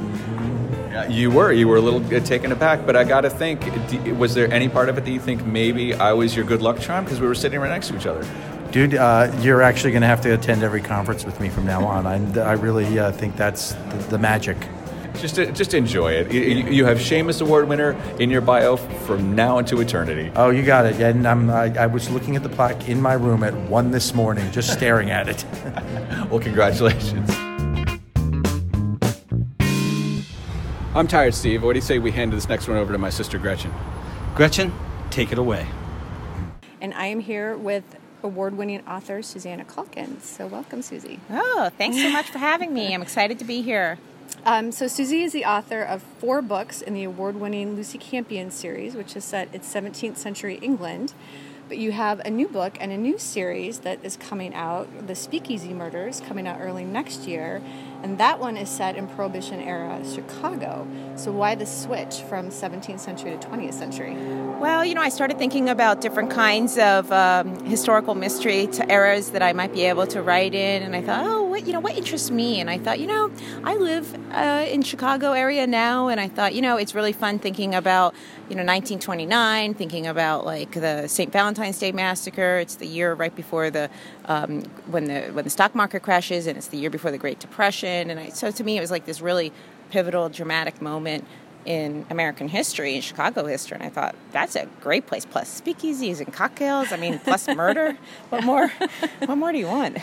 [1.09, 3.62] You were, you were a little uh, taken aback, but I got to think,
[4.18, 6.81] was there any part of it that you think maybe I was your good luck
[6.81, 8.27] charm because we were sitting right next to each other?
[8.70, 11.87] Dude, uh, you're actually going to have to attend every conference with me from now
[11.87, 12.07] on.
[12.07, 14.59] I, I really uh, think that's the, the magic.
[15.14, 16.31] Just, just enjoy it.
[16.31, 20.31] You, you you have Shamus Award winner in your bio from now into eternity.
[20.37, 21.00] Oh, you got it.
[21.00, 24.14] And I'm, I, I was looking at the plaque in my room at 1 this
[24.14, 25.44] morning, just staring at it.
[26.31, 27.31] well, congratulations.
[30.94, 31.62] I'm tired, Steve.
[31.62, 33.72] What do you say we hand this next one over to my sister Gretchen?
[34.35, 34.72] Gretchen,
[35.11, 35.66] take it away.
[36.81, 37.83] And I am here with
[38.22, 40.24] award winning author Susanna Calkins.
[40.24, 41.20] So, welcome, Susie.
[41.31, 42.94] Oh, thanks so much for having me.
[42.94, 43.98] I'm excited to be here.
[44.44, 48.50] Um, so, Susie is the author of four books in the award winning Lucy Campion
[48.50, 51.14] series, which is set in 17th century England.
[51.68, 55.14] But you have a new book and a new series that is coming out, The
[55.14, 57.62] Speakeasy Murders, coming out early next year.
[58.02, 60.87] And that one is set in Prohibition era Chicago.
[61.16, 64.14] So, why the switch from 17th century to 20th century?
[64.61, 69.32] Well, you know, I started thinking about different kinds of um, historical mystery to eras
[69.32, 71.80] that I might be able to write in, and I thought, oh, what you know,
[71.80, 72.60] what interests me?
[72.60, 73.30] And I thought, you know,
[73.64, 77.40] I live uh, in Chicago area now, and I thought, you know, it's really fun
[77.40, 78.14] thinking about,
[78.48, 81.32] you know, 1929, thinking about like the St.
[81.32, 82.58] Valentine's Day massacre.
[82.58, 83.90] It's the year right before the
[84.26, 87.40] um, when the when the stock market crashes, and it's the year before the Great
[87.40, 88.10] Depression.
[88.10, 89.52] And I, so to me, it was like this really
[89.90, 91.26] pivotal, dramatic moment
[91.68, 95.26] in American history, in Chicago history, and I thought that's a great place.
[95.26, 96.92] Plus speakeasies and cocktails.
[96.92, 97.98] I mean, plus murder.
[98.31, 98.68] What more?
[99.26, 99.98] What more do you want?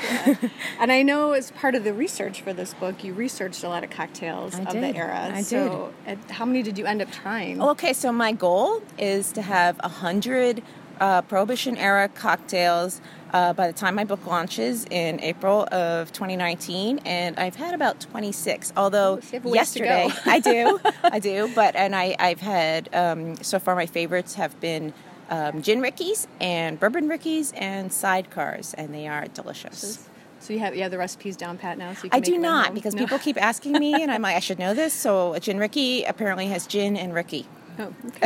[0.79, 3.83] And I know as part of the research for this book, you researched a lot
[3.83, 4.83] of cocktails I of did.
[4.83, 5.31] the era.
[5.33, 7.59] I so, uh, how many did you end up trying?
[7.59, 10.61] Okay, so my goal is to have a hundred
[10.99, 13.01] uh, Prohibition era cocktails
[13.33, 17.99] uh, by the time my book launches in April of 2019, and I've had about
[17.99, 18.71] 26.
[18.77, 20.09] Although have a ways to yesterday.
[20.25, 24.59] I do, I do, but and I I've had um, so far my favorites have
[24.59, 24.93] been.
[25.27, 30.07] Um, gin rickies and bourbon rickies and sidecars, and they are delicious.
[30.39, 31.95] So you have you have the recipes down pat now.
[31.95, 32.99] So you I can do not because No.
[33.01, 34.93] people keep asking me, and I'm like, I should know this.
[34.93, 37.47] So a gin rickey apparently has gin and ricky.
[37.77, 37.91] Oh,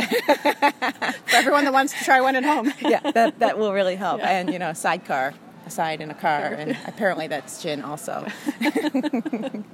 [1.26, 2.72] For everyone that wants to try one at home.
[2.80, 4.20] yeah, that, that will really help.
[4.22, 5.34] And, you know, sidecar,
[5.70, 6.46] a side in a car.
[6.58, 8.26] And apparently that's gin also.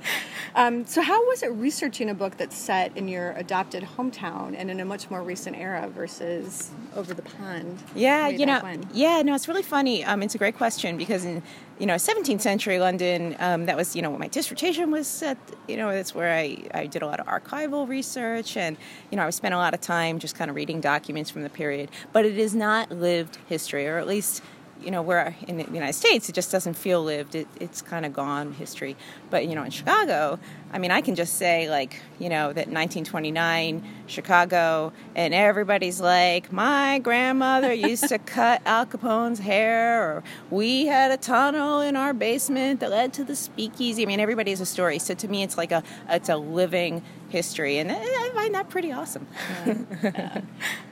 [0.57, 4.71] Um, so how was it researching a book that's set in your adopted hometown and
[4.71, 7.83] in a much more recent era versus over the pond?
[7.95, 8.89] Yeah, you know, when?
[8.95, 10.03] yeah, no, it's really funny.
[10.03, 11.43] Um, it's a great question because in,
[11.79, 15.37] you know, 17th century London, um, that was, you know, what my dissertation was set,
[15.69, 18.79] you know, that's where I, I did a lot of archival research and,
[19.11, 21.51] you know, I spent a lot of time just kind of reading documents from the
[21.51, 21.91] period.
[22.15, 24.43] But it is not lived history, or at least,
[24.83, 27.35] you know, where in the United States, it just doesn't feel lived.
[27.35, 28.97] It, it's kind of gone history.
[29.31, 30.39] But, you know, in Chicago,
[30.77, 36.53] I mean, I can just say, like, you know, that 1929 Chicago, and everybody's like,
[36.53, 42.13] my grandmother used to cut Al Capone's hair, or we had a tunnel in our
[42.13, 44.03] basement that led to the speakeasy.
[44.03, 44.99] I mean, everybody has a story.
[44.99, 48.93] So to me, it's like a, it's a living history, and I find that pretty
[48.93, 49.27] awesome.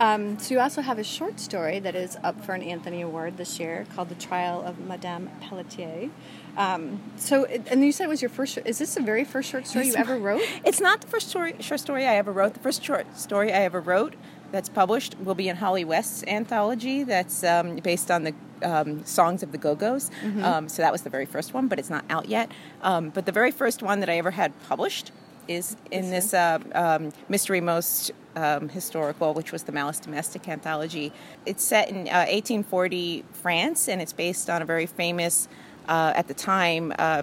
[0.00, 3.36] Um, so you also have a short story that is up for an Anthony Award
[3.36, 6.10] this year called "The Trial of Madame Pelletier."
[6.56, 8.58] Um, so, it- and you said it was your first.
[8.64, 10.42] Is this the very first short story you It's ever not- wrote?
[10.64, 12.54] It's not the first story, short story I ever wrote.
[12.54, 14.14] The first short story I ever wrote
[14.52, 19.42] that's published will be in Holly West's anthology that's um, based on the um, songs
[19.42, 20.10] of the Go Go's.
[20.22, 20.42] Mhm.
[20.44, 22.50] Um, so that was the very first one, but it's not out yet.
[22.82, 25.10] Um, but the very first one that I ever had published
[25.48, 31.12] is in this uh, um, Mystery Most um, Historical, which was the Malice Domestic anthology.
[31.44, 35.46] It's set in uh, 1840 France, and it's based on a very famous,
[35.88, 37.22] uh, at the time, uh,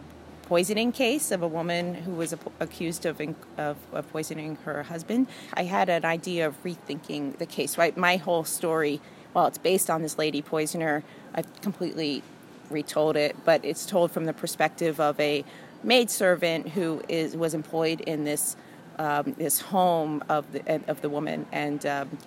[0.52, 3.22] poisoning case of a woman who was accused of,
[3.58, 5.26] of, of poisoning her husband.
[5.54, 7.78] I had an idea of rethinking the case.
[7.78, 9.00] Right, my whole story,
[9.32, 12.22] while it's based on this lady poisoner, I've completely
[12.70, 15.46] retold it, but it's told from the perspective of a
[15.84, 18.58] maidservant who is was employed in this
[19.00, 22.18] um, this home of the of the woman, and um,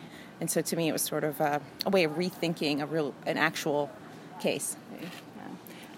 [0.40, 3.12] and so to me it was sort of a, a way of rethinking a real
[3.26, 3.90] an actual
[4.40, 4.78] case.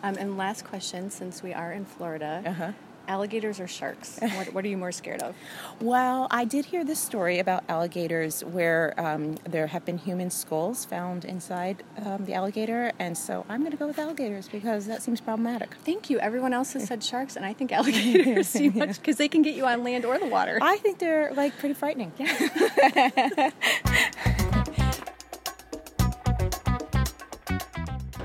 [0.07, 2.71] Um, and last question, since we are in Florida, Uh-huh.
[3.09, 4.19] alligators or sharks?
[4.21, 5.35] what, what are you more scared of?
[5.81, 10.85] Well, I did hear this story about alligators where um, there have been human skulls
[10.85, 15.03] found inside um, the alligator, and so I'm going to go with alligators because that
[15.03, 15.75] seems problematic.
[15.85, 16.21] Thank you.
[16.21, 19.57] Everyone else has said sharks, and I think alligators too much because they can get
[19.57, 20.61] you on land or the water.
[20.63, 22.13] I think they're like pretty frightening.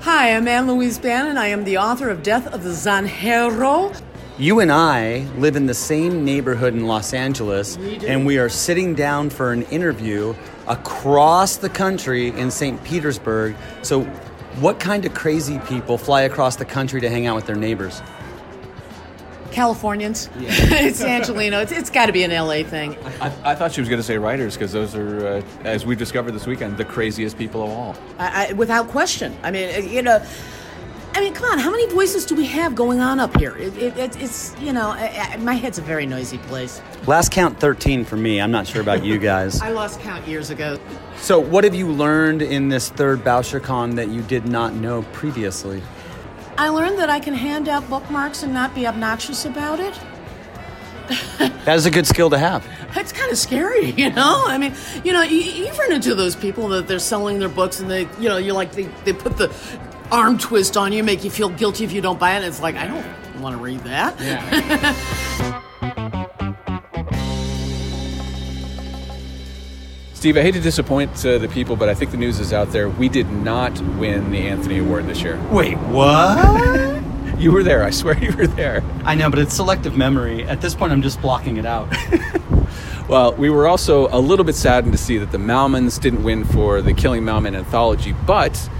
[0.02, 1.38] Hi, I'm Anne Louise Bannon.
[1.38, 3.96] I am the author of Death of the Zanjero.
[4.36, 8.48] You and I live in the same neighborhood in Los Angeles, We and we are
[8.48, 10.34] sitting down for an interview
[10.66, 12.82] across the country in St.
[12.82, 13.54] Petersburg.
[13.82, 14.02] So,
[14.58, 18.02] what kind of crazy people fly across the country to hang out with their neighbors?
[19.52, 20.28] Californians.
[20.36, 21.62] it's Angeleno.
[21.62, 22.96] It's, it's got to be an LA thing.
[23.20, 25.98] I, I thought she was going to say writers because those are, uh, as we've
[25.98, 27.96] discovered this weekend, the craziest people of all.
[28.18, 29.36] I, I, without question.
[29.42, 30.24] I mean, uh, you know,
[31.14, 31.58] I mean, come on.
[31.58, 33.54] How many voices do we have going on up here?
[33.58, 36.80] It, it, it, it's, you know, I, I, my head's a very noisy place.
[37.06, 38.40] Last count 13 for me.
[38.40, 39.60] I'm not sure about you guys.
[39.62, 40.80] I lost count years ago.
[41.16, 45.82] So, what have you learned in this third BoucherCon that you did not know previously?
[46.58, 49.98] I learned that I can hand out bookmarks and not be obnoxious about it.
[51.64, 52.66] That is a good skill to have.
[52.92, 54.42] That's kind of scary, you know.
[54.46, 57.78] I mean, you know, you, you run into those people that they're selling their books
[57.78, 59.54] and they, you know, you're like they, they put the
[60.10, 62.42] arm twist on you, make you feel guilty if you don't buy it.
[62.42, 64.16] It's like I don't want to read that.
[70.22, 72.70] Steve, I hate to disappoint uh, the people, but I think the news is out
[72.70, 72.88] there.
[72.88, 75.36] We did not win the Anthony Award this year.
[75.50, 77.02] Wait, what?
[77.40, 77.82] You were there.
[77.82, 78.84] I swear you were there.
[79.04, 80.44] I know, but it's selective memory.
[80.44, 81.92] At this point, I'm just blocking it out.
[83.08, 86.44] Well, we were also a little bit saddened to see that the Malmons didn't win
[86.44, 88.70] for the Killing Malmon anthology, but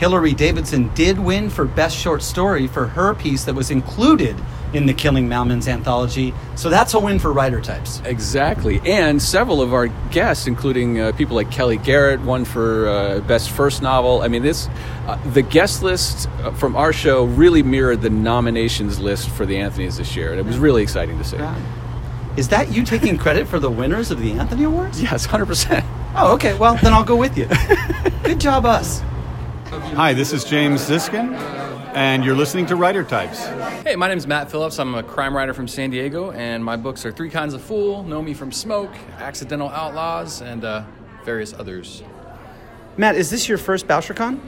[0.00, 4.34] Hilary Davidson did win for Best Short Story for her piece that was included
[4.72, 6.32] in the Killing Malmons anthology.
[6.56, 8.00] So that's a win for writer types.
[8.06, 8.80] Exactly.
[8.86, 13.50] And several of our guests, including uh, people like Kellye Garrett, won for uh, Best
[13.50, 14.22] First Novel.
[14.22, 14.68] I mean, this
[15.06, 19.56] uh, the guest list uh, from our show really mirrored the nominations list for the
[19.56, 21.36] Anthonys this year, and it was really exciting to see.
[22.38, 25.02] Is that you taking credit for the winners of the Anthony Awards?
[25.02, 25.84] Yes, 100%.
[26.16, 26.56] Oh, okay.
[26.56, 27.48] Well, then I'll go with you.
[28.22, 29.02] Good job, us.
[29.70, 31.32] Hi, this is James Ziskin,
[31.94, 33.46] and you're listening to Writer Types.
[33.84, 34.80] Hey, my name is Matt Phillips.
[34.80, 38.02] I'm a crime writer from San Diego, and my books are Three Kinds of Fool,
[38.02, 40.82] Know Me from Smoke, Accidental Outlaws, and uh,
[41.24, 42.02] various others.
[42.96, 44.40] Matt, is this your first BoucherCon?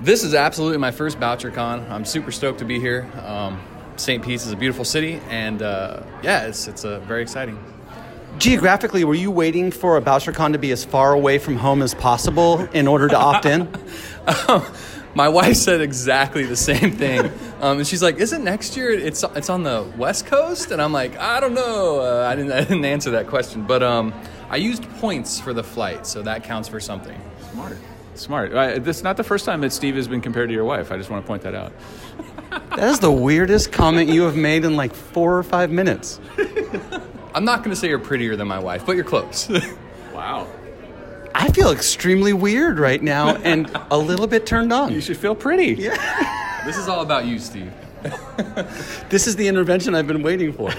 [0.00, 1.90] This is absolutely my first BoucherCon.
[1.90, 3.06] I'm super stoked to be here.
[3.26, 3.60] Um,
[3.96, 4.24] St.
[4.24, 7.62] Pete's is a beautiful city, and uh, yeah, it's it's uh, very exciting.
[8.38, 11.94] Geographically, were you waiting for a BoucherCon to be as far away from home as
[11.94, 13.68] possible in order to opt in?
[15.14, 18.90] My wife said exactly the same thing, um, and she's like, "Isn't next year?
[18.90, 22.00] It's it's on the West Coast?" And I'm like, "I don't know.
[22.00, 24.14] Uh, I didn't I didn't answer that question, but um,
[24.48, 27.20] I used points for the flight, so that counts for something."
[27.52, 27.76] Smart.
[28.14, 28.52] Smart.
[28.52, 30.92] Uh, this is not the first time that Steve has been compared to your wife.
[30.92, 31.72] I just want to point that out.
[32.70, 36.20] That is the weirdest comment you have made in like four or five minutes.
[37.34, 39.48] I'm not going to say you're prettier than my wife, but you're close.
[40.12, 40.48] wow.
[41.34, 44.92] I feel extremely weird right now and a little bit turned on.
[44.92, 45.80] You should feel pretty.
[45.80, 46.62] Yeah.
[46.64, 47.72] this is all about you, Steve.
[49.10, 50.70] This is the intervention I've been waiting for.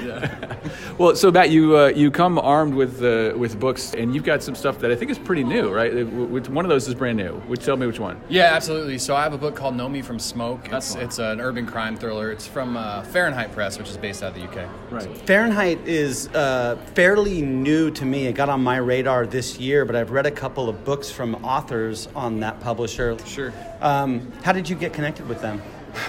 [0.97, 4.43] Well, so Matt, you uh, you come armed with uh, with books, and you've got
[4.43, 6.05] some stuff that I think is pretty new, right?
[6.05, 7.33] Which one of those is brand new?
[7.47, 8.21] Which tell me which one?
[8.29, 8.97] Yeah, absolutely.
[8.97, 10.69] So I have a book called Know Me from Smoke.
[10.71, 12.31] It's, it's an urban crime thriller.
[12.31, 14.69] It's from uh, Fahrenheit Press, which is based out of the UK.
[14.91, 15.17] Right.
[15.25, 18.27] Fahrenheit is uh, fairly new to me.
[18.27, 21.35] It got on my radar this year, but I've read a couple of books from
[21.43, 23.17] authors on that publisher.
[23.25, 23.53] Sure.
[23.81, 25.61] Um, how did you get connected with them?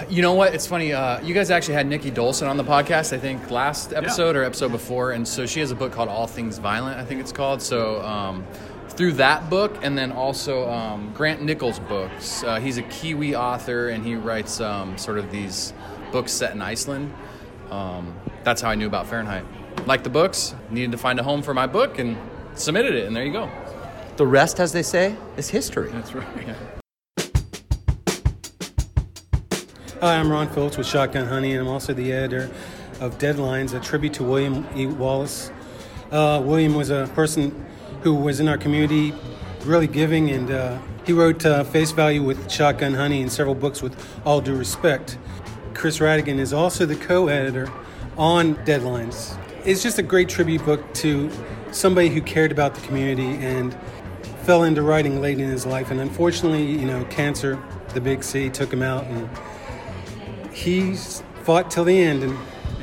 [0.09, 0.53] You know what?
[0.53, 0.93] It's funny.
[0.93, 4.43] Uh, you guys actually had Nikki Dolson on the podcast, I think, last episode or
[4.43, 6.99] episode before, and so she has a book called All Things Violent.
[6.99, 7.61] I think it's called.
[7.61, 8.45] So um,
[8.89, 12.43] through that book, and then also um, Grant Nicol's books.
[12.43, 15.73] Uh, he's a Kiwi author, and he writes um, sort of these
[16.11, 17.13] books set in Iceland.
[17.71, 18.13] Um,
[18.43, 19.45] that's how I knew about Fahrenheit.
[19.87, 22.17] Liked the books, needed to find a home for my book, and
[22.55, 23.49] submitted it, and there you go.
[24.17, 25.89] The rest, as they say, is history.
[25.89, 26.82] That's right.
[30.03, 32.51] Hi, I'm Ron Phillips with Shotgun Honey, and I'm also the editor
[32.99, 34.85] of Deadlines, a tribute to William E.
[34.85, 35.49] Wallace.
[36.11, 37.65] Uh, William was a person
[38.01, 39.13] who was in our community,
[39.63, 43.81] really giving, and uh, he wrote uh, Face Value with Shotgun Honey and several books
[43.81, 43.95] with
[44.25, 45.17] All Due Respect.
[45.73, 47.71] Chris Rhatigan is also the co editor
[48.17, 49.37] on Deadlines.
[49.63, 51.31] It's just a great tribute book to
[51.71, 53.73] somebody who cared about the community and
[54.41, 55.91] fell into writing late in his life.
[55.91, 57.57] And unfortunately, you know, cancer,
[57.93, 59.05] the big C, took him out.
[59.05, 59.29] And
[60.53, 60.95] he
[61.43, 62.23] fought till the end.
[62.23, 62.37] And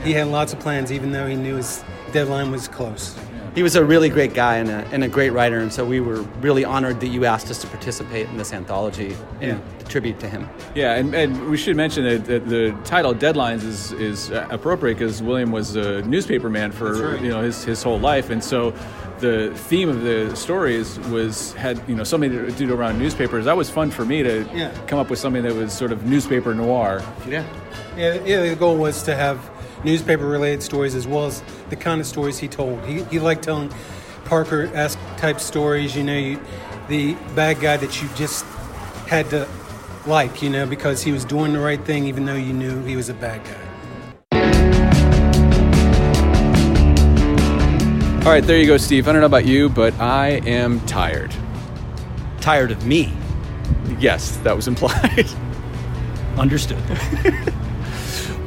[0.04, 3.16] he had lots of plans, even though he knew his deadline was close.
[3.54, 5.98] He was a really great guy and a, and a great writer, and so we
[5.98, 9.58] were really honored that you asked us to participate in this anthology in Yeah.
[9.88, 10.48] tribute to him.
[10.76, 14.94] Yeah, and, and we should mention that, that the title "Deadlines" is is uh, appropriate
[15.00, 17.20] because William was a newspaper man for right.
[17.20, 18.72] you know his, his whole life, and so
[19.20, 23.44] the theme of the stories was had you know something to do around newspapers.
[23.44, 24.70] That was fun for me to Yeah.
[24.86, 27.02] come up with something that was sort of newspaper noir.
[27.28, 27.44] Yeah.
[27.96, 29.38] Yeah, yeah, the goal was to have
[29.84, 32.84] newspaper related stories as well as the kind of stories he told.
[32.84, 33.70] He, he liked telling
[34.24, 36.40] Parker esque type stories, you know, you,
[36.88, 38.44] the bad guy that you just
[39.08, 39.48] had to
[40.06, 42.96] like, you know, because he was doing the right thing even though you knew he
[42.96, 43.69] was a bad guy.
[48.20, 49.08] All right, there you go, Steve.
[49.08, 51.34] I don't know about you, but I am tired.
[52.42, 53.12] Tired of me?
[53.98, 55.26] Yes, that was implied.
[56.36, 56.82] Understood.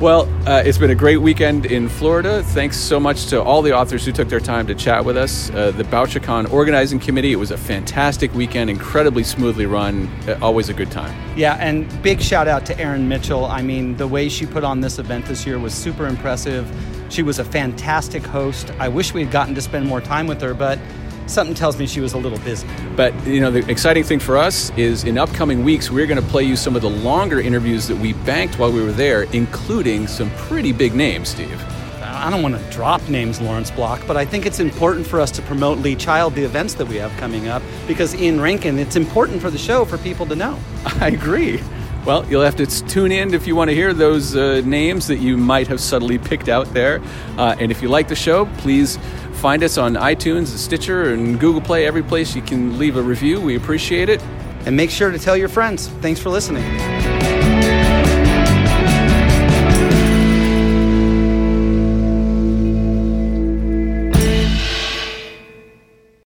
[0.04, 2.44] Well, uh, it's been a great weekend in Florida.
[2.44, 5.50] Thanks so much to all the authors who took their time to chat with us.
[5.52, 10.68] Uh, the BoucherCon organizing committee, it was a fantastic weekend, incredibly smoothly run, uh, always
[10.68, 11.18] a good time.
[11.38, 13.46] Yeah, and big shout out to Erin Mitchell.
[13.46, 16.70] I mean, the way she put on this event this year was super impressive.
[17.08, 18.74] She was a fantastic host.
[18.80, 20.80] I wish we had gotten to spend more time with her, but
[21.28, 22.68] something tells me she was a little busy.
[22.96, 26.28] But, you know, the exciting thing for us is in upcoming weeks, we're going to
[26.30, 30.08] play you some of the longer interviews that we banked while we were there, including
[30.08, 31.62] some pretty big names, Steve.
[32.02, 35.30] I don't want to drop names, Lawrence Block, but I think it's important for us
[35.32, 38.96] to promote Lee Child, the events that we have coming up, because Ian Rankin, it's
[38.96, 40.58] important for the show for people to know.
[40.86, 41.62] I agree.
[42.06, 45.20] Well, you'll have to tune in if you want to hear those uh, names that
[45.20, 47.02] you might have subtly picked out there.
[47.38, 49.00] Uh, and if you like the show, please
[49.36, 53.42] find us on iTunes, Stitcher, and Google Play, every place you can leave a review.
[53.42, 54.22] We appreciate it.
[54.66, 55.88] And make sure to tell your friends.
[56.02, 56.64] Thanks for listening.